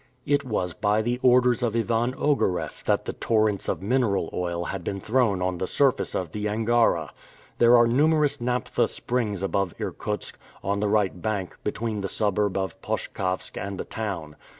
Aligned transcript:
It 0.25 0.43
was 0.43 0.73
by 0.73 1.03
the 1.03 1.19
orders 1.21 1.61
of 1.61 1.75
Ivan 1.75 2.15
Ogareff 2.15 2.83
that 2.85 3.05
the 3.05 3.13
torrents 3.13 3.69
of 3.69 3.83
mineral 3.83 4.31
oil 4.33 4.65
had 4.65 4.83
been 4.83 4.99
thrown 4.99 5.43
on 5.43 5.59
the 5.59 5.67
surface 5.67 6.15
of 6.15 6.31
the 6.31 6.49
Angara! 6.49 7.11
There 7.59 7.77
are 7.77 7.85
numerous 7.85 8.41
naphtha 8.41 8.87
springs 8.87 9.43
above 9.43 9.75
Irkutsk, 9.79 10.39
on 10.63 10.79
the 10.79 10.89
right 10.89 11.21
bank, 11.21 11.55
between 11.63 12.01
the 12.01 12.07
suburb 12.09 12.57
of 12.57 12.81
Poshkavsk 12.81 13.57
and 13.63 13.77
the 13.79 13.85
town. 13.85 14.37